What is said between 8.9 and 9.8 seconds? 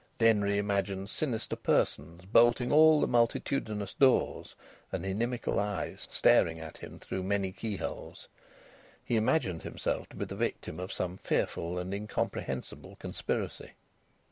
He imagined